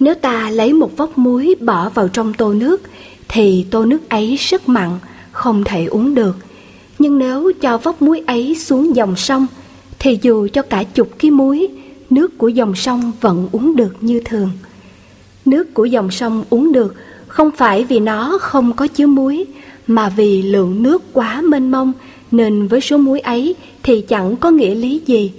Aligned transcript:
Nếu 0.00 0.14
ta 0.14 0.50
lấy 0.50 0.72
một 0.72 0.96
vốc 0.96 1.18
muối 1.18 1.54
bỏ 1.60 1.88
vào 1.88 2.08
trong 2.08 2.34
tô 2.34 2.52
nước 2.52 2.82
thì 3.28 3.66
tô 3.70 3.84
nước 3.84 4.08
ấy 4.08 4.36
rất 4.36 4.68
mặn, 4.68 4.90
không 5.32 5.64
thể 5.64 5.84
uống 5.84 6.14
được. 6.14 6.36
Nhưng 6.98 7.18
nếu 7.18 7.52
cho 7.60 7.78
vốc 7.78 8.02
muối 8.02 8.22
ấy 8.26 8.54
xuống 8.54 8.96
dòng 8.96 9.16
sông 9.16 9.46
thì 9.98 10.18
dù 10.22 10.48
cho 10.52 10.62
cả 10.62 10.82
chục 10.82 11.18
ký 11.18 11.30
muối, 11.30 11.68
nước 12.10 12.38
của 12.38 12.48
dòng 12.48 12.74
sông 12.74 13.12
vẫn 13.20 13.48
uống 13.52 13.76
được 13.76 13.96
như 14.00 14.20
thường. 14.24 14.50
Nước 15.44 15.74
của 15.74 15.84
dòng 15.84 16.10
sông 16.10 16.44
uống 16.50 16.72
được 16.72 16.94
không 17.26 17.50
phải 17.50 17.84
vì 17.84 18.00
nó 18.00 18.38
không 18.40 18.72
có 18.72 18.86
chứa 18.86 19.06
muối, 19.06 19.44
mà 19.86 20.08
vì 20.08 20.42
lượng 20.42 20.82
nước 20.82 21.02
quá 21.12 21.40
mênh 21.40 21.70
mông 21.70 21.92
nên 22.30 22.66
với 22.66 22.80
số 22.80 22.96
muối 22.96 23.20
ấy 23.20 23.54
thì 23.82 24.00
chẳng 24.00 24.36
có 24.36 24.50
nghĩa 24.50 24.74
lý 24.74 25.00
gì. 25.06 25.32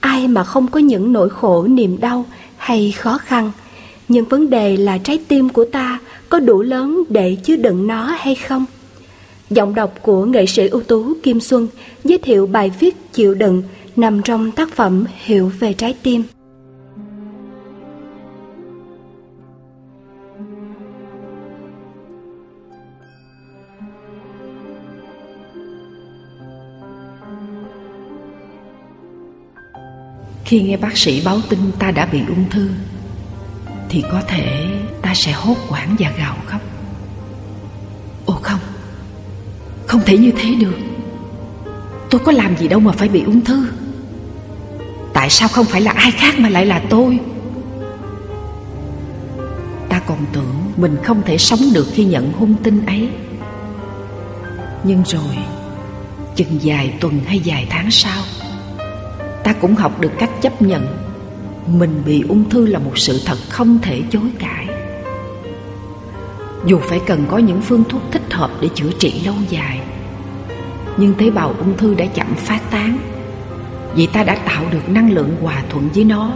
Ai 0.00 0.28
mà 0.28 0.44
không 0.44 0.66
có 0.66 0.80
những 0.80 1.12
nỗi 1.12 1.30
khổ 1.30 1.66
niềm 1.66 2.00
đau 2.00 2.24
hay 2.56 2.92
khó 2.92 3.18
khăn, 3.18 3.52
nhưng 4.12 4.24
vấn 4.24 4.50
đề 4.50 4.76
là 4.76 4.98
trái 4.98 5.18
tim 5.28 5.48
của 5.48 5.64
ta 5.64 5.98
có 6.28 6.40
đủ 6.40 6.62
lớn 6.62 7.02
để 7.08 7.36
chứa 7.44 7.56
đựng 7.56 7.86
nó 7.86 8.16
hay 8.18 8.34
không? 8.34 8.64
Giọng 9.50 9.74
đọc 9.74 9.94
của 10.02 10.24
nghệ 10.24 10.46
sĩ 10.46 10.66
ưu 10.66 10.82
tú 10.82 11.12
Kim 11.22 11.40
Xuân 11.40 11.68
giới 12.04 12.18
thiệu 12.18 12.46
bài 12.46 12.70
viết 12.80 12.96
chịu 13.12 13.34
đựng 13.34 13.62
nằm 13.96 14.22
trong 14.22 14.50
tác 14.50 14.72
phẩm 14.74 15.04
Hiểu 15.24 15.52
về 15.58 15.72
trái 15.72 15.94
tim. 16.02 16.22
Khi 30.44 30.62
nghe 30.62 30.76
bác 30.76 30.96
sĩ 30.96 31.22
báo 31.24 31.38
tin 31.48 31.58
ta 31.78 31.90
đã 31.90 32.06
bị 32.12 32.18
ung 32.28 32.44
thư 32.50 32.68
thì 33.92 34.04
có 34.12 34.22
thể 34.28 34.68
ta 35.02 35.14
sẽ 35.14 35.32
hốt 35.32 35.54
quảng 35.68 35.96
và 35.98 36.10
gào 36.18 36.36
khóc. 36.46 36.60
Ồ 38.26 38.34
không 38.42 38.60
Không 39.86 40.00
thể 40.06 40.18
như 40.18 40.32
thế 40.36 40.54
được. 40.54 40.76
Tôi 42.10 42.20
có 42.24 42.32
làm 42.32 42.56
gì 42.56 42.68
đâu 42.68 42.80
mà 42.80 42.92
phải 42.92 43.08
bị 43.08 43.22
ung 43.22 43.44
thư. 43.44 43.66
Tại 45.12 45.30
sao 45.30 45.48
không 45.48 45.66
phải 45.66 45.80
là 45.80 45.90
ai 45.90 46.10
khác 46.10 46.34
mà 46.38 46.48
lại 46.48 46.66
là 46.66 46.82
tôi? 46.90 47.18
Ta 49.88 49.98
còn 50.06 50.18
tưởng 50.32 50.72
mình 50.76 50.96
không 51.04 51.22
thể 51.22 51.38
sống 51.38 51.60
được 51.74 51.86
khi 51.92 52.04
nhận 52.04 52.32
hung 52.32 52.54
tin 52.54 52.86
ấy. 52.86 53.08
Nhưng 54.84 55.02
rồi, 55.06 55.36
Chừng 56.36 56.58
vài 56.62 56.94
tuần 57.00 57.20
hay 57.26 57.40
vài 57.44 57.66
tháng 57.70 57.90
sau, 57.90 58.22
Ta 59.44 59.52
cũng 59.52 59.74
học 59.74 60.00
được 60.00 60.12
cách 60.18 60.30
chấp 60.42 60.62
nhận 60.62 61.01
mình 61.66 62.02
bị 62.06 62.24
ung 62.28 62.50
thư 62.50 62.66
là 62.66 62.78
một 62.78 62.98
sự 62.98 63.20
thật 63.26 63.38
không 63.48 63.78
thể 63.82 64.02
chối 64.10 64.30
cãi. 64.38 64.66
Dù 66.66 66.78
phải 66.78 67.00
cần 67.06 67.24
có 67.30 67.38
những 67.38 67.60
phương 67.60 67.84
thuốc 67.88 68.02
thích 68.10 68.32
hợp 68.32 68.50
để 68.60 68.68
chữa 68.74 68.90
trị 68.98 69.22
lâu 69.24 69.34
dài, 69.48 69.80
Nhưng 70.96 71.14
tế 71.14 71.30
bào 71.30 71.54
ung 71.58 71.76
thư 71.76 71.94
đã 71.94 72.06
chậm 72.06 72.34
phát 72.36 72.70
tán. 72.70 72.98
Vì 73.94 74.06
ta 74.06 74.24
đã 74.24 74.34
tạo 74.34 74.64
được 74.70 74.88
năng 74.88 75.12
lượng 75.12 75.36
hòa 75.42 75.62
thuận 75.70 75.88
với 75.94 76.04
nó 76.04 76.32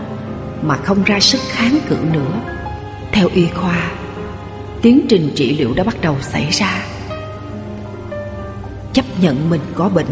Mà 0.63 0.77
không 0.77 1.03
ra 1.05 1.21
sức 1.21 1.41
kháng 1.49 1.79
cự 1.89 1.97
nữa. 2.13 2.41
Theo 3.13 3.29
y 3.35 3.47
khoa, 3.47 3.91
Tiến 4.83 5.07
trình 5.09 5.31
trị 5.35 5.57
liệu 5.59 5.75
đã 5.75 5.85
bắt 5.85 5.97
đầu 6.03 6.17
xảy 6.21 6.49
ra. 6.51 6.87
Chấp 8.93 9.05
nhận 9.21 9.51
mình 9.51 9.61
có 9.75 9.89
bệnh 9.89 10.07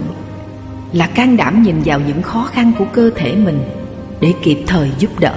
là 0.92 1.06
can 1.06 1.36
đảm 1.36 1.62
nhìn 1.62 1.82
vào 1.84 2.00
những 2.00 2.22
khó 2.22 2.48
khăn 2.52 2.72
của 2.78 2.84
cơ 2.92 3.10
thể 3.16 3.34
mình 3.36 3.58
để 4.24 4.34
kịp 4.42 4.58
thời 4.66 4.90
giúp 4.98 5.20
đỡ, 5.20 5.34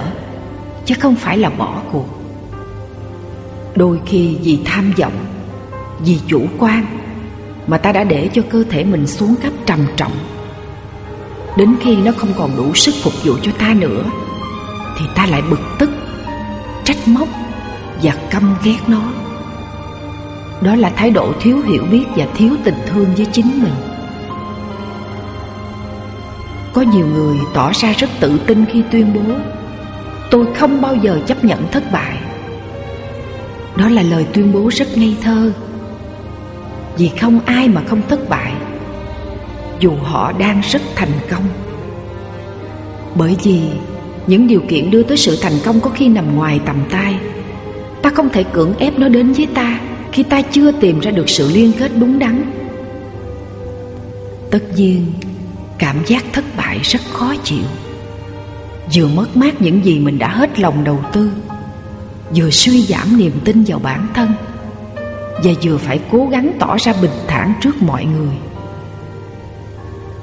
chứ 0.84 0.94
không 1.00 1.14
phải 1.14 1.38
là 1.38 1.50
bỏ 1.50 1.82
cuộc. 1.92 2.06
Đôi 3.76 4.00
khi 4.06 4.36
vì 4.42 4.58
tham 4.64 4.92
vọng, 4.98 5.26
vì 6.00 6.18
chủ 6.26 6.46
quan 6.58 6.84
mà 7.66 7.78
ta 7.78 7.92
đã 7.92 8.04
để 8.04 8.30
cho 8.32 8.42
cơ 8.50 8.64
thể 8.70 8.84
mình 8.84 9.06
xuống 9.06 9.34
cấp 9.42 9.52
trầm 9.66 9.78
trọng. 9.96 10.12
Đến 11.56 11.74
khi 11.80 11.96
nó 11.96 12.12
không 12.16 12.32
còn 12.38 12.56
đủ 12.56 12.74
sức 12.74 12.94
phục 13.02 13.12
vụ 13.24 13.34
cho 13.42 13.52
ta 13.58 13.74
nữa, 13.74 14.04
thì 14.98 15.04
ta 15.14 15.26
lại 15.26 15.42
bực 15.50 15.60
tức, 15.78 15.90
trách 16.84 17.08
móc 17.08 17.28
và 18.02 18.12
căm 18.30 18.54
ghét 18.64 18.78
nó. 18.86 19.02
Đó 20.60 20.74
là 20.74 20.90
thái 20.96 21.10
độ 21.10 21.32
thiếu 21.40 21.60
hiểu 21.66 21.84
biết 21.90 22.04
và 22.16 22.26
thiếu 22.36 22.50
tình 22.64 22.76
thương 22.86 23.14
với 23.16 23.26
chính 23.32 23.62
mình 23.62 23.87
có 26.78 26.84
nhiều 26.84 27.06
người 27.06 27.36
tỏ 27.54 27.72
ra 27.72 27.92
rất 27.92 28.10
tự 28.20 28.40
tin 28.46 28.64
khi 28.72 28.82
tuyên 28.90 29.14
bố, 29.14 29.34
Tôi 30.30 30.46
không 30.54 30.80
bao 30.80 30.94
giờ 30.94 31.20
chấp 31.26 31.44
nhận 31.44 31.68
thất 31.72 31.92
bại. 31.92 32.18
Đó 33.76 33.88
là 33.88 34.02
lời 34.02 34.26
tuyên 34.32 34.52
bố 34.52 34.68
rất 34.72 34.98
ngây 34.98 35.16
thơ. 35.22 35.52
Vì 36.96 37.10
không 37.20 37.40
ai 37.44 37.68
mà 37.68 37.82
không 37.86 38.02
thất 38.08 38.28
bại, 38.28 38.52
Dù 39.80 39.92
họ 40.02 40.32
đang 40.32 40.60
rất 40.60 40.82
thành 40.94 41.12
công. 41.30 41.42
Bởi 43.14 43.36
vì 43.42 43.60
những 44.26 44.46
điều 44.46 44.60
kiện 44.68 44.90
đưa 44.90 45.02
tới 45.02 45.16
sự 45.16 45.38
thành 45.42 45.58
công 45.64 45.80
có 45.80 45.90
khi 45.90 46.08
nằm 46.08 46.36
ngoài 46.36 46.60
tầm 46.66 46.76
tay. 46.90 47.14
Ta 48.02 48.10
không 48.10 48.28
thể 48.28 48.42
cưỡng 48.42 48.78
ép 48.78 48.98
nó 48.98 49.08
đến 49.08 49.32
với 49.32 49.46
ta 49.54 49.80
Khi 50.12 50.22
ta 50.22 50.42
chưa 50.42 50.72
tìm 50.72 51.00
ra 51.00 51.10
được 51.10 51.28
sự 51.28 51.50
liên 51.54 51.72
kết 51.78 51.90
đúng 52.00 52.18
đắn. 52.18 52.50
Tất 54.50 54.62
nhiên 54.76 55.06
Cảm 55.78 56.04
giác 56.06 56.24
thất 56.32 56.44
bại 56.56 56.78
rất 56.82 57.00
khó 57.12 57.34
chịu. 57.44 57.64
Vừa 58.94 59.08
mất 59.08 59.36
mát 59.36 59.62
những 59.62 59.84
gì 59.84 59.98
mình 59.98 60.18
đã 60.18 60.28
hết 60.28 60.58
lòng 60.58 60.84
đầu 60.84 61.00
tư, 61.12 61.30
Vừa 62.34 62.50
suy 62.50 62.82
giảm 62.82 63.16
niềm 63.18 63.32
tin 63.44 63.64
vào 63.66 63.78
bản 63.78 64.06
thân, 64.14 64.32
Và 65.44 65.52
vừa 65.62 65.76
phải 65.76 66.00
cố 66.10 66.26
gắng 66.30 66.52
tỏ 66.58 66.76
ra 66.78 66.92
bình 67.02 67.10
thản 67.26 67.52
trước 67.60 67.82
mọi 67.82 68.04
người. 68.04 68.34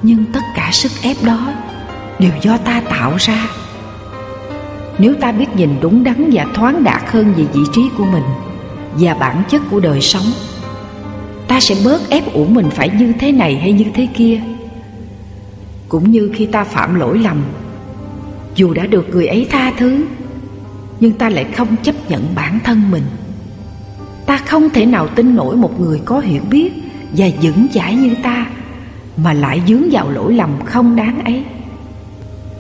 Nhưng 0.02 0.26
tất 0.34 0.44
cả 0.56 0.70
sức 0.74 0.92
ép 1.02 1.24
đó 1.24 1.54
Đều 2.20 2.32
do 2.42 2.58
ta 2.58 2.82
tạo 2.90 3.14
ra. 3.18 3.48
Nếu 4.98 5.14
ta 5.22 5.32
biết 5.32 5.56
nhìn 5.56 5.70
đúng 5.82 6.04
đắn 6.04 6.30
và 6.34 6.46
thoáng 6.54 6.84
đạt 6.84 7.02
hơn 7.08 7.34
về 7.34 7.44
vị 7.54 7.62
trí 7.74 7.82
của 7.98 8.06
mình 8.06 8.24
Và 9.00 9.14
bản 9.14 9.44
chất 9.50 9.62
của 9.72 9.80
đời 9.80 10.02
sống, 10.02 10.26
Ta 11.48 11.60
sẽ 11.60 11.76
bớt 11.86 12.10
ép 12.10 12.34
ủ 12.34 12.46
mình 12.46 12.70
phải 12.70 12.90
như 12.90 13.14
thế 13.20 13.32
này 13.32 13.58
hay 13.58 13.72
như 13.72 13.86
thế 13.94 14.08
kia 14.14 14.42
cũng 15.90 16.12
như 16.12 16.32
khi 16.34 16.46
ta 16.46 16.64
phạm 16.64 16.96
lỗi 16.96 17.20
lầm. 17.20 17.44
Dù 18.56 18.74
đã 18.74 18.86
được 18.86 19.10
người 19.10 19.28
ấy 19.28 19.48
tha 19.52 19.72
thứ, 19.78 20.06
Nhưng 21.00 21.12
ta 21.12 21.30
lại 21.30 21.46
không 21.58 21.76
chấp 21.84 21.96
nhận 22.10 22.36
bản 22.36 22.60
thân 22.64 22.92
mình. 22.92 23.04
Ta 24.26 24.38
không 24.38 24.70
thể 24.70 24.86
nào 24.86 25.08
tin 25.08 25.36
nổi 25.36 25.56
một 25.56 25.80
người 25.80 26.02
có 26.06 26.20
hiểu 26.20 26.42
biết 26.50 26.74
Và 27.12 27.28
vững 27.42 27.68
chãi 27.74 27.96
như 27.96 28.16
ta 28.24 28.48
Mà 29.18 29.34
lại 29.34 29.62
dướng 29.68 29.84
vào 29.92 30.12
lỗi 30.12 30.34
lầm 30.34 30.50
không 30.66 30.96
đáng 30.96 31.24
ấy. 31.26 31.44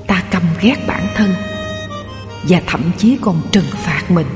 Ta 0.07 0.23
căm 0.31 0.41
ghét 0.61 0.75
bản 0.87 1.07
thân 1.15 1.29
Và 2.43 2.61
thậm 2.67 2.81
chí 2.97 3.17
còn 3.21 3.41
trừng 3.51 3.65
phạt 3.71 4.11
mình. 4.11 4.27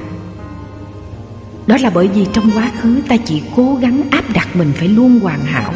Đó 1.67 1.77
là 1.81 1.89
bởi 1.89 2.07
vì 2.07 2.25
trong 2.33 2.51
quá 2.55 2.71
khứ 2.81 3.01
ta 3.07 3.17
chỉ 3.25 3.41
cố 3.55 3.75
gắng 3.81 4.01
áp 4.11 4.23
đặt 4.33 4.55
mình 4.55 4.71
phải 4.75 4.87
luôn 4.87 5.19
hoàn 5.19 5.41
hảo 5.41 5.73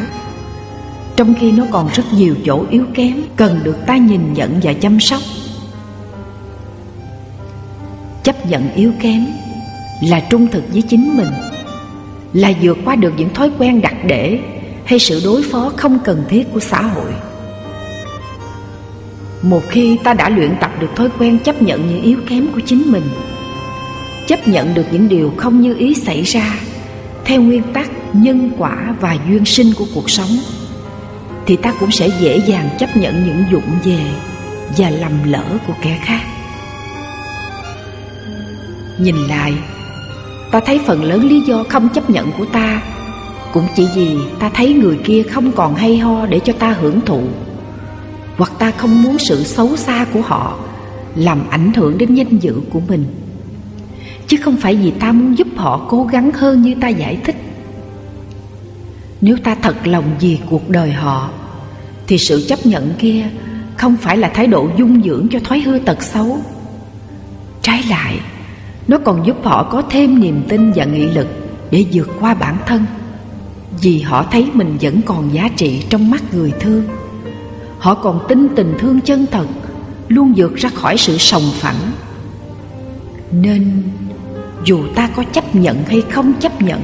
trong 1.16 1.34
khi 1.40 1.52
nó 1.52 1.64
còn 1.70 1.88
rất 1.94 2.04
nhiều 2.12 2.34
chỗ 2.44 2.64
yếu 2.70 2.84
kém, 2.94 3.22
cần 3.36 3.60
được 3.64 3.76
ta 3.86 3.96
nhìn 3.96 4.32
nhận 4.32 4.60
và 4.62 4.72
chăm 4.72 5.00
sóc. 5.00 5.20
Chấp 8.22 8.46
nhận 8.46 8.72
yếu 8.74 8.92
kém 9.00 9.26
là 10.02 10.20
trung 10.20 10.46
thực 10.46 10.64
với 10.72 10.82
chính 10.82 11.16
mình, 11.16 11.30
là 12.32 12.52
vượt 12.62 12.78
qua 12.84 12.96
được 12.96 13.12
những 13.16 13.34
thói 13.34 13.50
quen 13.58 13.80
đặc 13.80 13.94
để 14.06 14.38
hay 14.84 14.98
sự 14.98 15.20
đối 15.24 15.42
phó 15.42 15.72
không 15.76 15.98
cần 16.04 16.24
thiết 16.28 16.52
của 16.52 16.60
xã 16.60 16.82
hội. 16.82 17.10
Một 19.42 19.62
khi 19.68 19.98
ta 20.04 20.14
đã 20.14 20.28
luyện 20.28 20.50
tập 20.60 20.70
được 20.80 20.90
thói 20.96 21.08
quen 21.18 21.38
chấp 21.38 21.62
nhận 21.62 21.86
những 21.88 22.02
yếu 22.02 22.18
kém 22.28 22.46
của 22.54 22.60
chính 22.66 22.92
mình, 22.92 23.04
chấp 24.26 24.48
nhận 24.48 24.74
được 24.74 24.86
những 24.92 25.08
điều 25.08 25.32
không 25.36 25.60
như 25.60 25.74
ý 25.78 25.94
xảy 25.94 26.22
ra 26.22 26.54
theo 27.24 27.42
nguyên 27.42 27.62
tắc 27.72 27.90
nhân 28.12 28.50
quả 28.58 28.94
và 29.00 29.16
duyên 29.28 29.44
sinh 29.44 29.72
của 29.78 29.86
cuộc 29.94 30.10
sống 30.10 30.30
thì 31.46 31.56
ta 31.56 31.74
cũng 31.80 31.90
sẽ 31.90 32.08
dễ 32.20 32.36
dàng 32.36 32.68
chấp 32.78 32.96
nhận 32.96 33.26
những 33.26 33.44
dụng 33.50 33.78
về 33.84 34.04
và 34.78 34.90
lầm 34.90 35.12
lỡ 35.24 35.58
của 35.66 35.74
kẻ 35.82 35.98
khác. 36.02 36.22
Nhìn 38.98 39.16
lại, 39.16 39.52
ta 40.50 40.60
thấy 40.66 40.80
phần 40.86 41.04
lớn 41.04 41.28
lý 41.28 41.40
do 41.40 41.64
không 41.68 41.88
chấp 41.88 42.10
nhận 42.10 42.32
của 42.38 42.44
ta 42.44 42.82
cũng 43.54 43.66
chỉ 43.76 43.86
vì 43.94 44.16
ta 44.38 44.50
thấy 44.54 44.74
người 44.74 44.98
kia 45.04 45.22
không 45.22 45.52
còn 45.52 45.74
hay 45.74 45.98
ho 45.98 46.26
để 46.26 46.40
cho 46.44 46.52
ta 46.52 46.76
hưởng 46.80 47.00
thụ, 47.00 47.22
hoặc 48.36 48.52
ta 48.58 48.70
không 48.70 49.02
muốn 49.02 49.18
sự 49.18 49.44
xấu 49.44 49.76
xa 49.76 50.06
của 50.12 50.20
họ 50.20 50.58
làm 51.14 51.38
ảnh 51.50 51.72
hưởng 51.72 51.98
đến 51.98 52.14
danh 52.14 52.38
dự 52.38 52.60
của 52.70 52.80
mình. 52.88 53.04
Chứ 54.26 54.36
không 54.42 54.56
phải 54.56 54.76
vì 54.76 54.90
ta 54.90 55.12
muốn 55.12 55.38
giúp 55.38 55.48
họ 55.56 55.86
cố 55.88 56.04
gắng 56.04 56.30
hơn 56.32 56.62
như 56.62 56.74
ta 56.80 56.88
giải 56.88 57.18
thích 57.24 57.33
nếu 59.24 59.36
ta 59.44 59.54
thật 59.62 59.86
lòng 59.86 60.04
vì 60.20 60.38
cuộc 60.50 60.70
đời 60.70 60.92
họ, 60.92 61.30
Thì 62.06 62.18
sự 62.18 62.44
chấp 62.48 62.66
nhận 62.66 62.94
kia 62.98 63.26
Không 63.76 63.96
phải 63.96 64.16
là 64.16 64.28
thái 64.28 64.46
độ 64.46 64.68
dung 64.78 65.02
dưỡng 65.02 65.26
cho 65.30 65.38
thói 65.44 65.60
hư 65.60 65.78
tật 65.78 66.02
xấu. 66.02 66.38
Trái 67.62 67.82
lại, 67.88 68.20
Nó 68.88 68.98
còn 69.04 69.26
giúp 69.26 69.36
họ 69.44 69.68
có 69.70 69.82
thêm 69.90 70.20
niềm 70.20 70.42
tin 70.48 70.72
và 70.74 70.84
nghị 70.84 71.06
lực 71.06 71.26
Để 71.70 71.86
vượt 71.92 72.10
qua 72.20 72.34
bản 72.34 72.56
thân, 72.66 72.84
Vì 73.82 74.00
họ 74.00 74.26
thấy 74.30 74.48
mình 74.52 74.76
vẫn 74.80 75.02
còn 75.02 75.34
giá 75.34 75.48
trị 75.56 75.84
trong 75.88 76.10
mắt 76.10 76.34
người 76.34 76.52
thương. 76.60 76.84
Họ 77.78 77.94
còn 77.94 78.24
tin 78.28 78.48
tình 78.56 78.74
thương 78.78 79.00
chân 79.00 79.26
thật 79.30 79.46
Luôn 80.08 80.32
vượt 80.36 80.54
ra 80.54 80.70
khỏi 80.74 80.96
sự 80.98 81.18
sòng 81.18 81.50
phẳng. 81.54 81.92
Nên 83.32 83.82
dù 84.64 84.84
ta 84.94 85.08
có 85.16 85.24
chấp 85.32 85.54
nhận 85.54 85.84
hay 85.84 86.02
không 86.10 86.32
chấp 86.40 86.62
nhận 86.62 86.80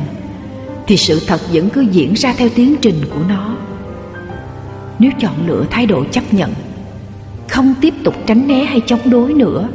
thì 0.90 0.96
sự 0.96 1.20
thật 1.26 1.40
vẫn 1.52 1.69
cứ 1.70 1.81
diễn 1.81 2.14
ra 2.14 2.34
theo 2.37 2.48
tiến 2.54 2.76
trình 2.82 3.00
của 3.10 3.20
nó. 3.28 3.56
Nếu 4.98 5.10
chọn 5.19 5.46
lựa 5.46 5.64
thái 5.70 5.87
độ 5.87 6.04
chấp 6.04 6.34
nhận, 6.34 6.54
Không 7.48 7.75
tiếp 7.81 7.94
tục 8.04 8.14
tránh 8.26 8.48
né 8.48 8.64
hay 8.64 8.81
chống 8.87 9.10
đối 9.10 9.32
nữa, 9.32 9.69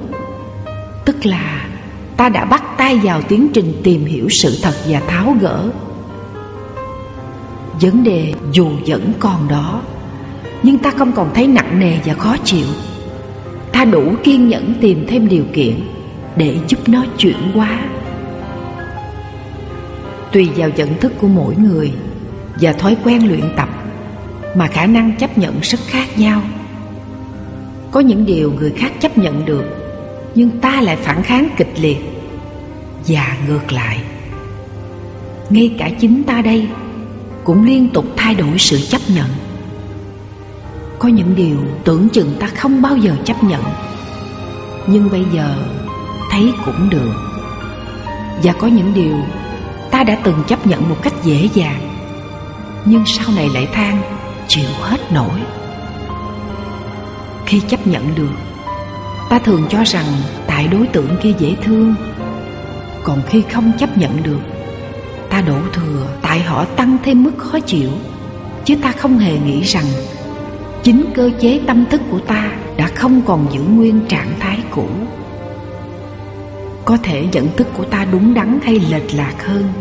Tức 1.05 1.25
là 1.25 1.67
ta 2.17 2.29
đã 2.29 2.45
bắt 2.45 2.63
tay 2.77 2.99
vào 3.03 3.21
tiến 3.21 3.47
trình 3.53 3.73
tìm 3.83 4.05
hiểu 4.05 4.29
sự 4.29 4.59
thật 4.61 4.73
và 4.87 4.99
tháo 4.99 5.35
gỡ. 5.41 5.69
Vấn 7.81 8.03
đề 8.03 8.33
dù 8.51 8.69
vẫn 8.87 9.11
còn 9.19 9.47
đó, 9.47 9.81
Nhưng 10.63 10.77
ta 10.77 10.91
không 10.91 11.11
còn 11.11 11.31
thấy 11.33 11.47
nặng 11.47 11.79
nề 11.79 11.97
và 12.05 12.13
khó 12.13 12.35
chịu. 12.43 12.67
Ta 13.71 13.85
đủ 13.85 14.13
kiên 14.23 14.49
nhẫn 14.49 14.73
tìm 14.81 15.05
thêm 15.07 15.27
điều 15.27 15.43
kiện 15.53 15.79
Để 16.35 16.57
giúp 16.67 16.89
nó 16.89 17.05
chuyển 17.17 17.51
hóa. 17.53 17.79
Tùy 20.35 20.49
vào 20.55 20.69
nhận 20.75 20.99
thức 20.99 21.13
của 21.17 21.27
mỗi 21.27 21.55
người 21.55 21.91
Và 22.61 22.73
thói 22.73 22.97
quen 23.03 23.27
luyện 23.27 23.53
tập 23.57 23.69
Mà 24.55 24.67
khả 24.67 24.85
năng 24.85 25.17
chấp 25.17 25.37
nhận 25.37 25.59
rất 25.61 25.79
khác 25.87 26.19
nhau. 26.19 26.41
Có 27.91 27.99
những 27.99 28.25
điều 28.25 28.51
người 28.51 28.71
khác 28.77 28.91
chấp 29.01 29.17
nhận 29.17 29.45
được, 29.45 29.63
Nhưng 30.35 30.49
ta 30.59 30.81
lại 30.81 30.95
phản 30.95 31.23
kháng 31.23 31.49
kịch 31.57 31.73
liệt 31.79 31.97
Và 33.07 33.37
ngược 33.47 33.71
lại. 33.71 33.99
Ngay 35.49 35.75
cả 35.77 35.89
chính 35.99 36.23
ta 36.23 36.41
đây 36.41 36.67
Cũng 37.43 37.65
liên 37.65 37.89
tục 37.93 38.05
thay 38.15 38.35
đổi 38.35 38.57
sự 38.57 38.79
chấp 38.89 39.01
nhận. 39.15 39.27
Có 40.99 41.07
những 41.07 41.35
điều 41.35 41.57
tưởng 41.83 42.09
chừng 42.09 42.35
ta 42.39 42.47
không 42.47 42.81
bao 42.81 42.97
giờ 42.97 43.15
chấp 43.25 43.43
nhận, 43.43 43.63
Nhưng 44.87 45.09
bây 45.11 45.23
giờ 45.33 45.55
thấy 46.31 46.51
cũng 46.65 46.89
được. 46.89 47.13
Và 48.43 48.53
có 48.53 48.67
những 48.67 48.93
điều 48.93 49.15
ta 49.95 50.03
đã 50.03 50.17
từng 50.23 50.43
chấp 50.47 50.67
nhận 50.67 50.89
một 50.89 50.95
cách 51.03 51.13
dễ 51.23 51.49
dàng, 51.53 51.79
nhưng 52.85 53.03
sau 53.05 53.35
này 53.35 53.49
lại 53.53 53.67
than, 53.73 54.01
chịu 54.47 54.69
hết 54.81 55.11
nổi. 55.13 55.39
Khi 57.45 57.59
chấp 57.59 57.87
nhận 57.87 58.15
được, 58.15 58.31
ta 59.29 59.39
thường 59.39 59.65
cho 59.69 59.83
rằng 59.85 60.05
tại 60.47 60.67
đối 60.67 60.87
tượng 60.87 61.09
kia 61.23 61.33
dễ 61.39 61.55
thương, 61.63 61.95
còn 63.03 63.21
khi 63.27 63.43
không 63.51 63.71
chấp 63.79 63.97
nhận 63.97 64.23
được, 64.23 64.39
ta 65.29 65.41
đổ 65.41 65.57
thừa 65.73 66.07
tại 66.21 66.39
họ 66.39 66.65
tăng 66.65 66.97
thêm 67.03 67.23
mức 67.23 67.37
khó 67.37 67.59
chịu, 67.59 67.89
chứ 68.65 68.75
ta 68.81 68.91
không 68.91 69.17
hề 69.17 69.37
nghĩ 69.39 69.61
rằng 69.61 69.85
chính 70.83 71.05
cơ 71.15 71.29
chế 71.39 71.59
tâm 71.67 71.85
thức 71.85 72.01
của 72.11 72.19
ta 72.19 72.51
đã 72.77 72.87
không 72.87 73.21
còn 73.25 73.47
giữ 73.51 73.61
nguyên 73.61 73.99
trạng 74.07 74.33
thái 74.39 74.59
cũ 74.71 74.87
có 76.85 76.97
thể 77.03 77.27
nhận 77.31 77.55
thức 77.57 77.67
của 77.73 77.83
ta 77.83 78.05
đúng 78.11 78.33
đắn 78.33 78.59
hay 78.63 78.79
lệch 78.79 79.13
lạc 79.15 79.45
hơn. 79.45 79.73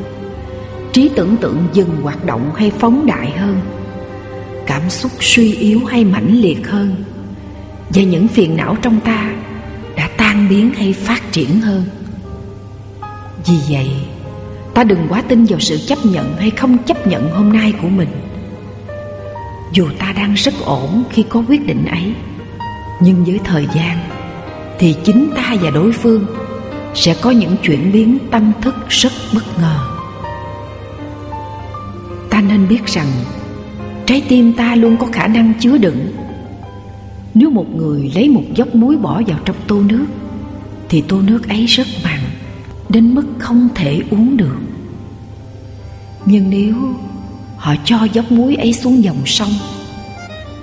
Trí 0.92 1.10
tưởng 1.16 1.36
tượng 1.36 1.66
dừng 1.72 1.96
hoạt 2.02 2.24
động 2.24 2.50
hay 2.56 2.70
phóng 2.70 3.06
đại 3.06 3.30
hơn. 3.30 3.60
Cảm 4.66 4.90
xúc 4.90 5.12
suy 5.20 5.52
yếu 5.52 5.80
hay 5.84 6.04
mãnh 6.04 6.34
liệt 6.40 6.68
hơn. 6.68 7.04
Và 7.90 8.02
những 8.02 8.28
phiền 8.28 8.56
não 8.56 8.76
trong 8.82 9.00
ta 9.00 9.30
đã 9.96 10.08
tan 10.16 10.48
biến 10.48 10.70
hay 10.76 10.92
phát 10.92 11.32
triển 11.32 11.60
hơn. 11.60 11.84
Vì 13.46 13.54
vậy, 13.70 13.90
ta 14.74 14.84
đừng 14.84 15.06
quá 15.08 15.22
tin 15.28 15.44
vào 15.44 15.60
sự 15.60 15.78
chấp 15.86 15.98
nhận 16.04 16.36
hay 16.36 16.50
không 16.50 16.78
chấp 16.78 17.06
nhận 17.06 17.30
hôm 17.30 17.52
nay 17.52 17.72
của 17.82 17.88
mình. 17.88 18.08
Dù 19.72 19.88
ta 19.98 20.12
đang 20.16 20.34
rất 20.34 20.54
ổn 20.64 21.04
khi 21.10 21.24
có 21.28 21.42
quyết 21.48 21.66
định 21.66 21.86
ấy, 21.86 22.12
nhưng 23.00 23.24
với 23.24 23.40
thời 23.44 23.66
gian 23.74 23.98
thì 24.78 24.96
chính 25.04 25.30
ta 25.36 25.54
và 25.62 25.70
đối 25.70 25.92
phương 25.92 26.26
sẽ 26.94 27.14
có 27.20 27.30
những 27.30 27.56
chuyển 27.62 27.92
biến 27.92 28.18
tâm 28.30 28.52
thức 28.60 28.74
rất 28.88 29.12
bất 29.34 29.58
ngờ. 29.58 29.78
Ta 32.30 32.40
nên 32.40 32.68
biết 32.68 32.86
rằng, 32.86 33.06
trái 34.06 34.22
tim 34.28 34.52
ta 34.52 34.74
luôn 34.74 34.96
có 34.96 35.06
khả 35.12 35.26
năng 35.26 35.52
chứa 35.60 35.78
đựng. 35.78 36.12
Nếu 37.34 37.50
một 37.50 37.76
người 37.76 38.12
lấy 38.14 38.28
một 38.28 38.42
dốc 38.54 38.74
muối 38.74 38.96
bỏ 38.96 39.22
vào 39.26 39.38
trong 39.44 39.56
tô 39.66 39.80
nước, 39.80 40.06
thì 40.88 41.00
tô 41.00 41.20
nước 41.20 41.48
ấy 41.48 41.66
rất 41.66 41.86
mặn, 42.04 42.20
đến 42.88 43.14
mức 43.14 43.26
không 43.38 43.68
thể 43.74 44.00
uống 44.10 44.36
được. 44.36 44.56
Nhưng 46.26 46.50
nếu 46.50 46.74
họ 47.56 47.74
cho 47.84 48.04
dốc 48.12 48.32
muối 48.32 48.56
ấy 48.56 48.72
xuống 48.72 49.04
dòng 49.04 49.22
sông, 49.26 49.52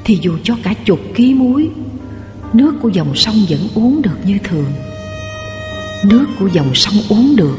thì 0.03 0.19
dù 0.21 0.37
cho 0.43 0.57
cả 0.63 0.73
chục 0.85 0.99
ký 1.15 1.33
muối, 1.33 1.69
nước 2.53 2.75
của 2.81 2.89
dòng 2.89 3.15
sông 3.15 3.35
vẫn 3.49 3.59
uống 3.75 4.01
được 4.01 4.17
như 4.25 4.37
thường 4.43 4.65
nước 6.03 6.25
của 6.39 6.47
dòng 6.47 6.75
sông 6.75 6.95
uống 7.09 7.35
được. 7.35 7.57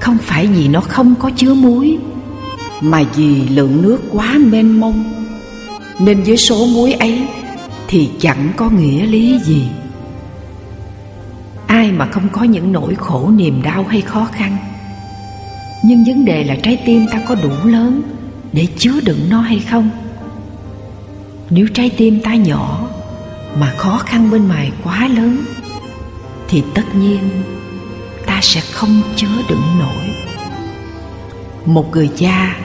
Không 0.00 0.18
phải 0.22 0.46
vì 0.46 0.68
nó 0.68 0.80
không 0.80 1.14
có 1.14 1.30
chứa 1.36 1.54
muối, 1.54 1.98
mà 2.80 3.02
vì 3.16 3.48
lượng 3.48 3.82
nước 3.82 3.98
quá 4.12 4.38
mênh 4.38 4.80
mông. 4.80 5.04
Nên 6.00 6.22
với 6.22 6.36
số 6.36 6.66
muối 6.66 6.92
ấy 6.92 7.26
thì 7.88 8.10
chẳng 8.20 8.52
có 8.56 8.70
nghĩa 8.70 9.06
lý 9.06 9.38
gì. 9.44 9.68
Ai 11.66 11.92
mà 11.92 12.06
không 12.06 12.28
có 12.32 12.42
những 12.42 12.72
nỗi 12.72 12.94
khổ 12.94 13.30
niềm 13.36 13.62
đau 13.62 13.84
hay 13.88 14.00
khó 14.00 14.28
khăn. 14.32 14.56
Nhưng 15.84 16.04
vấn 16.04 16.24
đề 16.24 16.44
là 16.44 16.56
trái 16.62 16.82
tim 16.86 17.06
ta 17.12 17.18
có 17.28 17.34
đủ 17.34 17.52
lớn 17.64 18.02
để 18.52 18.66
chứa 18.78 19.00
đựng 19.04 19.20
nó 19.30 19.40
hay 19.40 19.60
không? 19.60 19.90
Nếu 21.50 21.66
trái 21.74 21.90
tim 21.90 22.20
ta 22.20 22.34
nhỏ 22.34 22.88
mà 23.60 23.74
khó 23.76 23.98
khăn 24.06 24.30
bên 24.30 24.48
ngoài 24.48 24.72
quá 24.84 25.08
lớn 25.08 25.44
thì 26.48 26.62
tất 26.74 26.94
nhiên 26.94 27.18
ta 28.26 28.40
sẽ 28.42 28.60
không 28.60 29.02
chứa 29.16 29.42
đựng 29.48 29.78
nổi. 29.78 30.14
Một 31.66 31.90
người 31.92 32.10
cha 32.16 32.56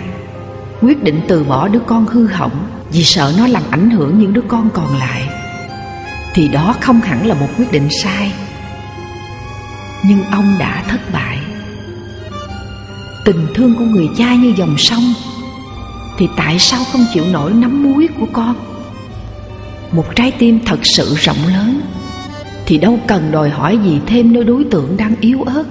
quyết 0.82 1.04
định 1.04 1.22
từ 1.28 1.44
bỏ 1.44 1.68
đứa 1.68 1.80
con 1.88 2.06
hư 2.06 2.28
hỏng 2.28 2.68
vì 2.92 3.04
sợ 3.04 3.34
nó 3.38 3.48
làm 3.48 3.64
ảnh 3.72 3.90
hưởng 3.90 4.20
những 4.20 4.34
đứa 4.34 4.42
con 4.48 4.70
còn 4.74 4.98
lại, 4.98 5.24
thì 6.34 6.48
đó 6.48 6.76
không 6.82 7.02
hẳn 7.02 7.26
là 7.28 7.34
một 7.34 7.48
quyết 7.58 7.72
định 7.72 7.88
sai. 8.04 8.34
Nhưng 10.04 10.24
ông 10.32 10.56
đã 10.60 10.84
thất 10.88 11.14
bại. 11.14 11.38
Tình 13.26 13.48
thương 13.56 13.76
của 13.76 13.86
người 13.86 14.10
cha 14.18 14.36
như 14.36 14.54
dòng 14.58 14.78
sông, 14.78 15.14
thì 16.18 16.28
tại 16.38 16.60
sao 16.60 16.84
không 16.92 17.06
chịu 17.14 17.26
nổi 17.32 17.54
nắm 17.54 17.84
muối 17.84 18.08
của 18.20 18.28
con? 18.34 18.56
Một 19.92 20.16
trái 20.16 20.32
tim 20.32 20.60
thật 20.66 20.80
sự 20.84 21.16
rộng 21.16 21.48
lớn 21.48 21.81
thì 22.66 22.78
đâu 22.78 23.00
cần 23.08 23.32
đòi 23.32 23.50
hỏi 23.50 23.80
gì 23.84 24.00
thêm 24.06 24.34
nơi 24.34 24.44
đối 24.44 24.64
tượng 24.64 24.98
đang 24.98 25.16
yếu 25.22 25.42
ớt. 25.42 25.64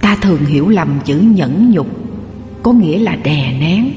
Ta 0.00 0.16
thường 0.22 0.44
hiểu 0.44 0.68
lầm 0.68 1.00
chữ 1.04 1.18
nhẫn 1.18 1.70
nhục, 1.70 1.86
có 2.62 2.72
nghĩa 2.72 2.98
là 2.98 3.16
đè 3.16 3.52
nén 3.60 3.92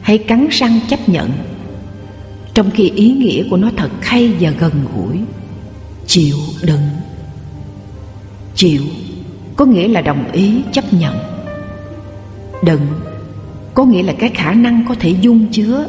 hay 0.00 0.18
cắn 0.18 0.46
răng 0.50 0.80
chấp 0.88 1.08
nhận, 1.08 1.30
trong 2.54 2.70
khi 2.70 2.90
ý 2.90 3.10
nghĩa 3.10 3.44
của 3.50 3.56
nó 3.56 3.70
thật 3.76 3.90
hay 4.00 4.32
và 4.40 4.50
gần 4.50 4.72
gũi. 4.96 5.20
Chịu 6.06 6.36
đựng. 6.62 6.88
Chịu 8.54 8.82
có 9.56 9.64
nghĩa 9.64 9.88
là 9.88 10.00
đồng 10.00 10.32
ý, 10.32 10.62
chấp 10.72 10.92
nhận. 10.92 11.14
Đựng 12.62 12.86
có 13.74 13.84
nghĩa 13.84 14.02
là 14.02 14.12
cái 14.18 14.30
khả 14.34 14.52
năng 14.52 14.84
có 14.88 14.94
thể 15.00 15.14
dung 15.20 15.46
chứa 15.52 15.86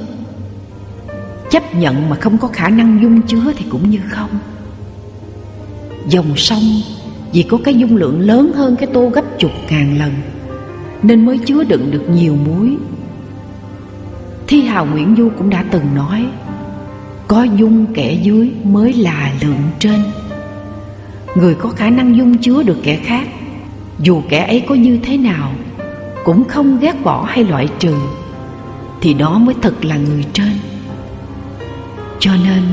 chấp 1.51 1.75
nhận 1.75 2.09
mà 2.09 2.15
không 2.15 2.37
có 2.37 2.47
khả 2.47 2.69
năng 2.69 3.01
dung 3.01 3.21
chứa 3.21 3.53
thì 3.57 3.65
cũng 3.69 3.89
như 3.89 3.99
không. 4.09 4.29
Dòng 6.09 6.35
sông, 6.35 6.63
vì 7.33 7.43
có 7.43 7.57
cái 7.63 7.75
dung 7.75 7.95
lượng 7.95 8.19
lớn 8.19 8.51
hơn 8.55 8.75
cái 8.75 8.87
tô 8.93 9.09
gấp 9.09 9.39
chục 9.39 9.51
ngàn 9.69 9.97
lần, 9.99 10.11
nên 11.03 11.25
mới 11.25 11.37
chứa 11.37 11.63
đựng 11.63 11.91
được 11.91 12.03
nhiều 12.09 12.35
muối. 12.35 12.77
Thi 14.47 14.61
hào 14.61 14.85
nguyễn 14.85 15.15
du 15.17 15.29
cũng 15.37 15.49
đã 15.49 15.65
từng 15.71 15.95
nói, 15.95 16.25
có 17.27 17.43
dung 17.43 17.85
kẻ 17.93 18.19
dưới 18.23 18.51
mới 18.63 18.93
là 18.93 19.31
lượng 19.41 19.63
trên. 19.79 20.03
Người 21.35 21.55
có 21.55 21.69
khả 21.69 21.89
năng 21.89 22.17
dung 22.17 22.37
chứa 22.37 22.63
được 22.63 22.77
kẻ 22.83 22.99
khác, 23.03 23.27
dù 23.99 24.21
kẻ 24.29 24.45
ấy 24.47 24.63
có 24.67 24.75
như 24.75 24.99
thế 25.03 25.17
nào, 25.17 25.51
cũng 26.23 26.43
không 26.43 26.79
ghét 26.79 27.03
bỏ 27.03 27.25
hay 27.29 27.43
loại 27.43 27.67
trừ, 27.79 27.95
thì 29.01 29.13
đó 29.13 29.37
mới 29.37 29.55
thật 29.61 29.85
là 29.85 29.97
người 29.97 30.25
trên 30.33 30.51
cho 32.19 32.31
nên, 32.43 32.63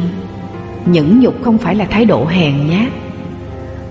nhẫn 0.87 1.21
nhục 1.21 1.43
không 1.45 1.59
phải 1.59 1.75
là 1.75 1.85
thái 1.85 2.05
độ 2.05 2.27
hèn 2.27 2.67
nhát, 2.67 2.93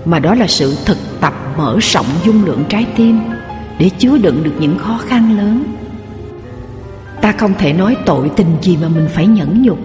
mà 0.04 0.18
đó 0.18 0.34
là 0.34 0.46
sự 0.46 0.76
thực 0.84 0.98
tập 1.20 1.34
mở 1.56 1.78
rộng 1.80 2.06
dung 2.24 2.44
lượng 2.44 2.64
trái 2.68 2.86
tim 2.96 3.20
để 3.78 3.90
chứa 3.98 4.18
đựng 4.18 4.42
được 4.42 4.54
những 4.60 4.78
khó 4.78 5.00
khăn 5.06 5.38
lớn. 5.38 5.64
Ta 7.22 7.32
không 7.32 7.54
thể 7.58 7.72
nói 7.72 7.96
tội 8.06 8.30
tình 8.36 8.56
gì 8.62 8.76
mà 8.76 8.88
mình 8.88 9.08
phải 9.14 9.26
nhẫn 9.26 9.62
nhục, 9.62 9.78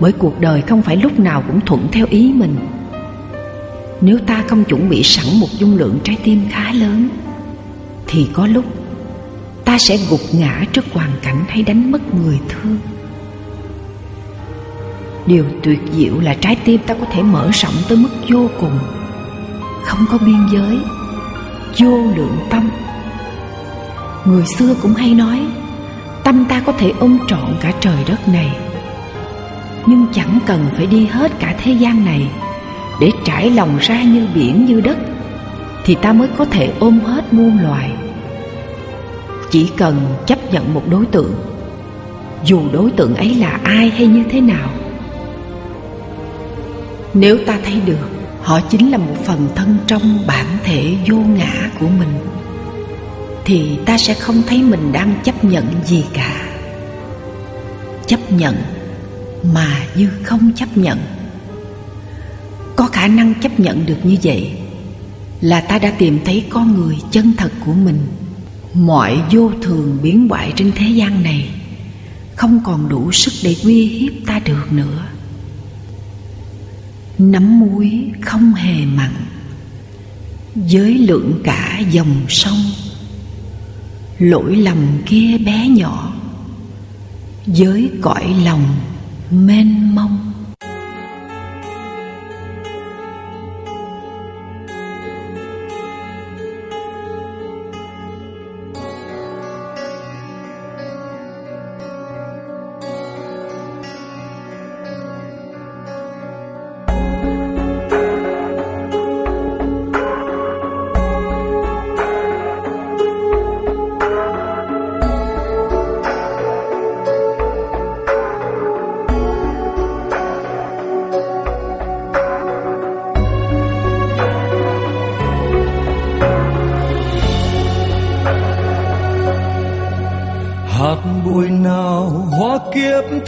bởi 0.00 0.12
cuộc 0.12 0.40
đời 0.40 0.62
không 0.62 0.82
phải 0.82 0.96
lúc 0.96 1.18
nào 1.18 1.42
cũng 1.46 1.60
thuận 1.60 1.88
theo 1.92 2.06
ý 2.10 2.32
mình. 2.32 2.56
Nếu 4.00 4.18
ta 4.18 4.44
không 4.48 4.64
chuẩn 4.64 4.88
bị 4.88 5.02
sẵn 5.02 5.40
một 5.40 5.48
dung 5.58 5.76
lượng 5.76 5.98
trái 6.04 6.16
tim 6.24 6.42
khá 6.50 6.72
lớn, 6.72 7.08
Thì 8.08 8.26
có 8.32 8.46
lúc 8.46 8.64
ta 9.64 9.78
sẽ 9.78 9.98
gục 10.10 10.20
ngã 10.32 10.64
trước 10.72 10.84
hoàn 10.92 11.10
cảnh 11.22 11.44
hay 11.48 11.62
đánh 11.62 11.90
mất 11.90 12.14
người 12.14 12.38
thương. 12.48 12.78
Điều 15.26 15.44
tuyệt 15.62 15.80
diệu 15.92 16.20
là 16.20 16.34
trái 16.34 16.56
tim 16.64 16.80
ta 16.86 16.94
có 16.94 17.06
thể 17.12 17.22
mở 17.22 17.50
rộng 17.52 17.74
tới 17.88 17.98
mức 17.98 18.08
vô 18.28 18.48
cùng. 18.60 18.78
Không 19.84 20.06
có 20.10 20.18
biên 20.26 20.46
giới, 20.52 20.78
Vô 21.78 21.90
lượng 22.16 22.38
tâm. 22.50 22.70
Người 24.24 24.44
xưa 24.58 24.74
cũng 24.82 24.94
hay 24.94 25.14
nói, 25.14 25.40
Tâm 26.24 26.44
ta 26.44 26.60
có 26.60 26.72
thể 26.72 26.92
ôm 26.98 27.18
trọn 27.28 27.56
cả 27.60 27.72
trời 27.80 28.04
đất 28.08 28.28
này. 28.28 28.56
Nhưng 29.86 30.06
chẳng 30.12 30.38
cần 30.46 30.66
phải 30.76 30.86
đi 30.86 31.06
hết 31.06 31.32
cả 31.38 31.54
thế 31.62 31.72
gian 31.72 32.04
này 32.04 32.28
Để 33.00 33.10
trải 33.24 33.50
lòng 33.50 33.78
ra 33.80 34.02
như 34.02 34.28
biển 34.34 34.66
như 34.66 34.80
đất, 34.80 34.96
Thì 35.84 35.94
ta 35.94 36.12
mới 36.12 36.28
có 36.36 36.44
thể 36.44 36.72
ôm 36.78 37.00
hết 37.00 37.32
muôn 37.32 37.58
loài. 37.62 37.90
Chỉ 39.50 39.70
cần 39.76 39.96
chấp 40.26 40.52
nhận 40.52 40.74
một 40.74 40.82
đối 40.90 41.06
tượng, 41.06 41.34
Dù 42.44 42.60
đối 42.72 42.90
tượng 42.90 43.14
ấy 43.14 43.34
là 43.34 43.60
ai 43.64 43.90
hay 43.90 44.06
như 44.06 44.24
thế 44.30 44.40
nào 44.40 44.68
nếu 47.16 47.38
ta 47.46 47.58
thấy 47.64 47.80
được, 47.80 48.16
Họ 48.46 48.60
chính 48.60 48.90
là 48.90 48.98
một 48.98 49.14
phần 49.24 49.48
thân 49.54 49.76
trong 49.86 50.26
bản 50.26 50.46
thể 50.64 50.96
vô 51.08 51.16
ngã 51.16 51.70
của 51.80 51.88
mình, 51.88 52.18
thì 53.44 53.78
ta 53.86 53.98
sẽ 53.98 54.14
không 54.14 54.42
thấy 54.46 54.62
mình 54.62 54.92
đang 54.92 55.14
chấp 55.24 55.44
nhận 55.44 55.64
gì 55.84 56.04
cả. 56.14 56.48
Chấp 58.06 58.32
nhận 58.32 58.56
mà 59.54 59.86
như 59.96 60.10
không 60.22 60.52
chấp 60.56 60.76
nhận. 60.76 60.98
Có 62.76 62.86
khả 62.86 63.08
năng 63.08 63.34
chấp 63.34 63.60
nhận 63.60 63.86
được 63.86 63.98
như 64.04 64.16
vậy 64.22 64.50
là 65.40 65.60
ta 65.60 65.78
đã 65.78 65.90
tìm 65.98 66.18
thấy 66.24 66.44
con 66.50 66.74
người 66.74 66.96
chân 67.10 67.32
thật 67.36 67.50
của 67.66 67.72
mình. 67.72 67.98
Mọi 68.74 69.18
vô 69.30 69.50
thường 69.62 69.98
biến 70.02 70.28
hoại 70.28 70.52
trên 70.56 70.72
thế 70.72 70.88
gian 70.88 71.22
này 71.22 71.48
không 72.36 72.60
còn 72.64 72.88
đủ 72.88 73.12
sức 73.12 73.32
để 73.42 73.56
uy 73.64 73.86
hiếp 73.86 74.12
ta 74.26 74.40
được 74.44 74.72
nữa 74.72 75.15
nắm 77.18 77.60
muối 77.60 78.12
không 78.20 78.54
hề 78.54 78.84
mặn, 78.86 79.12
với 80.54 80.94
lượng 80.98 81.40
cả 81.44 81.82
dòng 81.90 82.16
sông. 82.28 82.58
Lỗi 84.18 84.56
lầm 84.56 84.76
kia 85.06 85.38
bé 85.38 85.68
nhỏ, 85.68 86.14
với 87.46 87.90
cõi 88.02 88.34
lòng 88.44 88.74
mênh 89.30 89.94
mông. 89.94 90.25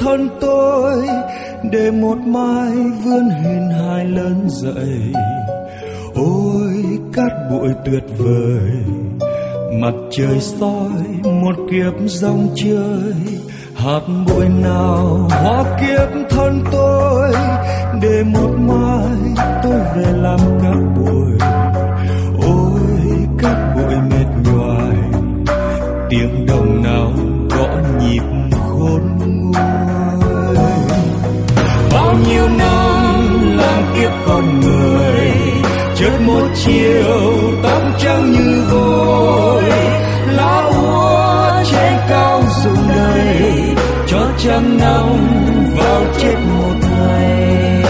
Thân 0.08 0.28
tôi 0.40 1.06
để 1.70 1.90
một 1.90 2.18
mai 2.18 2.72
vươn 3.04 3.30
hình 3.30 3.70
hài 3.70 4.04
lớn 4.04 4.48
dậy. 4.48 5.12
Ôi, 6.14 6.84
cát 7.12 7.32
bụi 7.50 7.68
tuyệt 7.84 8.04
vời, 8.18 8.70
mặt 9.80 9.94
trời 10.10 10.40
soi, 10.40 11.32
một 11.42 11.56
kiếp 11.70 11.92
dòng 12.06 12.48
chơi. 12.54 13.14
Hạt 13.74 14.00
bụi 14.26 14.48
nào 14.62 15.28
hóa 15.30 15.64
kiếp 15.80 16.30
thân 16.30 16.64
tôi 16.72 17.32
để 18.02 18.22
một 18.22 18.54
mai 18.58 19.44
tôi 19.62 19.80
về 19.96 20.12
làm 20.12 20.40
cát 20.62 20.76
bụi. 20.96 21.57
Chợt 36.08 36.20
một 36.26 36.48
chiều, 36.54 37.30
tóc 37.62 37.82
trắng 37.98 38.32
như 38.32 38.62
vôi. 38.70 39.62
Lá 40.26 40.70
úa 40.82 41.64
che 41.70 42.06
cao 42.08 42.42
rụng 42.64 42.88
đầy, 42.88 43.62
cho 44.06 44.28
trăm 44.38 44.78
năm 44.78 45.08
vào 45.76 46.02
chết 46.18 46.34
một 46.58 46.74
ngày. 46.90 47.82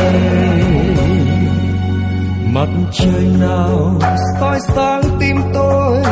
Mặt 2.53 2.69
trời 2.93 3.27
nào 3.41 4.01
soi 4.41 4.59
sáng 4.61 5.03
tim 5.21 5.37
tôi, 5.55 6.03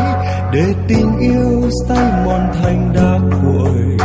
để 0.52 0.64
tình 0.88 1.18
yêu 1.20 1.70
say 1.88 2.12
mòn 2.24 2.40
thành 2.62 2.92
đá 2.94 3.18
cuội 3.30 3.96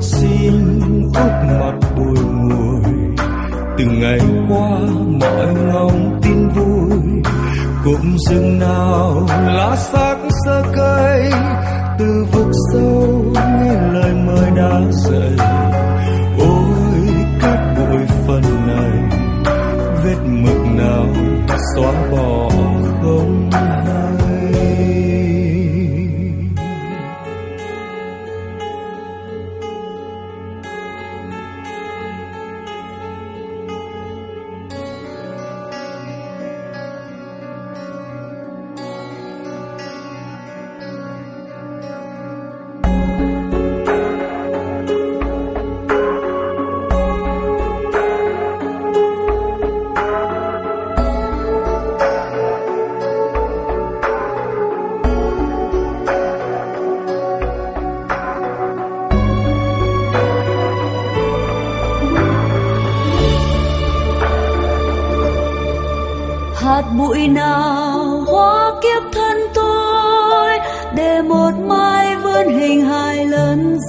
xin 0.00 0.80
úp 1.02 1.32
mặt 1.60 1.88
bồi 1.96 2.24
ngồi 2.34 2.82
từng 3.78 4.00
ngày 4.00 4.20
qua 4.48 4.68
mọi 5.20 5.46
ngày 5.54 5.77
rừng 8.26 8.58
nào 8.58 9.26
lá 9.46 9.76
xác 9.76 10.16
sơ 10.44 10.62
cây 10.76 11.30
từ 11.98 12.24
vực 12.32 12.50
sâu 12.72 13.24
nghe 13.34 13.72
lời 13.92 14.12
mời 14.26 14.50
đã 14.56 14.80
dậy 14.90 15.47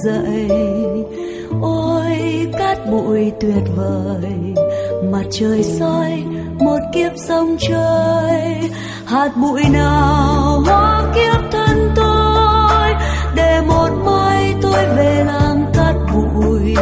dậy. 0.04 0.48
Ôi, 1.62 2.46
cát 2.58 2.78
bụi 2.90 3.32
tuyệt 3.40 3.62
vời, 3.76 4.54
mặt 5.12 5.24
trời 5.30 5.62
soi 5.62 6.22
một 6.58 6.78
kiếp 6.94 7.12
sông 7.16 7.56
trời. 7.60 8.70
Hạt 9.06 9.30
bụi 9.42 9.62
nào 9.72 10.62
hóa 10.66 11.12
kiếp 11.14 11.52
thân 11.52 11.90
tôi, 11.96 12.94
để 13.36 13.60
một 13.68 13.90
mai 14.04 14.54
tôi 14.62 14.86
về 14.96 15.24
làm 15.26 15.64
cát 15.74 15.94
bụi. 16.14 16.74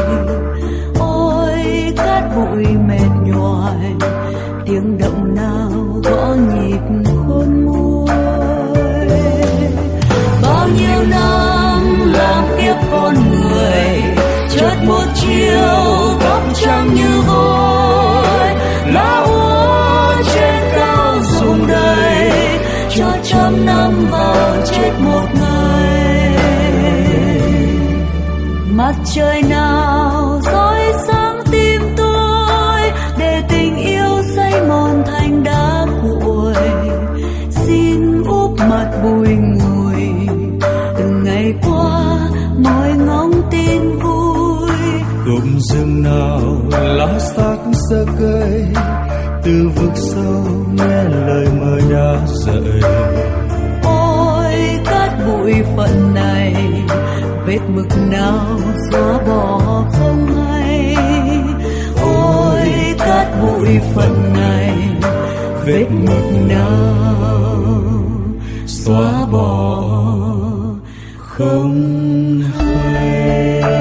Ôi, 1.01 1.93
cát 1.97 2.25
bụi 2.37 2.65
mệt 2.89 3.09
nhoài, 3.25 3.95
tiếng 4.67 4.99
động 4.99 5.35
nào 5.35 5.71
gõ 6.05 6.35
nhịp 6.35 7.08
trời 29.15 29.43
nào 29.43 30.41
soi 30.45 30.81
sáng 31.07 31.43
tim 31.51 31.83
tôi 31.97 32.81
để 33.19 33.43
tình 33.49 33.77
yêu 33.77 34.23
say 34.37 34.53
mòn 34.69 35.03
thành 35.07 35.45
đá 35.45 35.87
cuội. 36.03 36.55
Xin 37.51 38.23
úp 38.25 38.51
mặt 38.71 38.91
bùi 39.03 39.29
ngùi 39.29 40.03
từng 40.99 41.25
ngày 41.25 41.55
qua 41.63 42.19
mỗi 42.59 42.93
ngóng 43.07 43.33
tin 43.51 43.99
vui. 43.99 44.71
Cụm 45.25 45.59
rừng 45.59 46.03
nào 46.03 46.41
lá 46.73 47.19
xác 47.19 47.57
sơ 47.91 48.07
cây 48.19 48.67
từ 49.45 49.71
vực 49.77 49.93
sâu 49.95 50.45
nghe 50.73 51.05
lời 51.05 51.47
mời 51.61 51.81
đã 51.91 52.27
dậy. 52.27 52.81
Ôi 53.83 54.55
cát 54.85 55.11
bụi 55.27 55.55
phận 55.77 56.15
này 56.15 56.38
vết 57.49 57.61
mực 57.69 57.87
nào 58.11 58.61
xóa 58.91 59.19
bỏ 59.27 59.59
không 59.93 60.27
hay? 60.27 60.97
Ôi, 62.03 62.95
cát 62.99 63.27
bụi 63.43 63.79
phận 63.95 64.33
này, 64.33 64.75
vết 65.65 65.87
mực 65.91 66.49
nào 66.49 66.95
xóa 68.67 69.27
bỏ 69.33 69.85
không 71.17 72.43
hay? 72.59 73.78